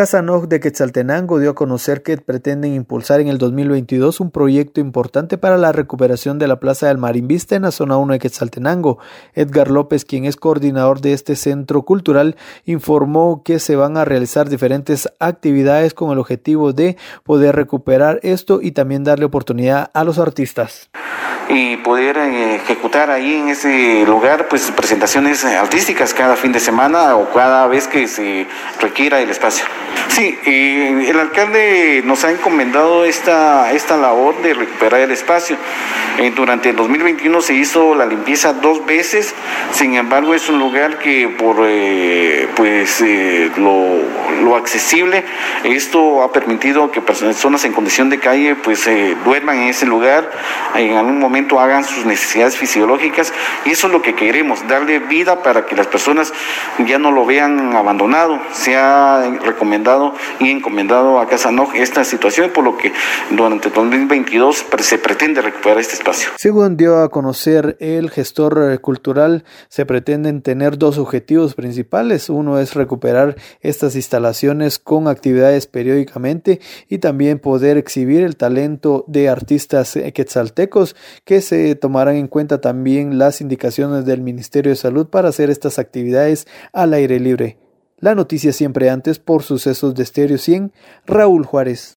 [0.00, 5.36] Casanoj de Quetzaltenango dio a conocer que pretenden impulsar en el 2022 un proyecto importante
[5.36, 8.98] para la recuperación de la Plaza del Marimbista en la zona 1 de Quetzaltenango.
[9.34, 14.48] Edgar López, quien es coordinador de este centro cultural, informó que se van a realizar
[14.48, 20.18] diferentes actividades con el objetivo de poder recuperar esto y también darle oportunidad a los
[20.18, 20.88] artistas
[21.50, 27.16] y poder eh, ejecutar ahí en ese lugar pues presentaciones artísticas cada fin de semana
[27.16, 28.46] o cada vez que se
[28.80, 29.64] requiera el espacio.
[30.08, 35.56] Sí, el alcalde nos ha encomendado esta, esta labor de recuperar el espacio.
[36.18, 39.34] Eh, durante el 2021 se hizo la limpieza dos veces,
[39.72, 43.02] sin embargo es un lugar que por eh, pues
[43.56, 45.24] lo, accesible,
[45.64, 48.88] esto ha permitido que personas en condición de calle pues
[49.24, 50.28] duerman en ese lugar,
[50.74, 53.32] en algún momento hagan sus necesidades fisiológicas
[53.64, 56.32] y eso es lo que queremos, darle vida para que las personas
[56.86, 58.38] ya no lo vean abandonado.
[58.52, 62.92] Se ha recomendado y encomendado a Casa Noj esta situación, por lo que
[63.30, 66.30] durante 2022 se pretende recuperar este espacio.
[66.36, 72.30] Según dio a conocer el gestor cultural, se pretenden tener dos objetivos principales.
[72.30, 79.28] Uno es recuperar estas instalaciones con actividades periódicamente y también poder exhibir el talento de
[79.28, 80.96] artistas quetzaltecos
[81.30, 85.78] que se tomarán en cuenta también las indicaciones del Ministerio de Salud para hacer estas
[85.78, 87.56] actividades al aire libre.
[88.00, 90.72] La noticia siempre antes por sucesos de Estéreo 100,
[91.06, 91.88] Raúl Juárez.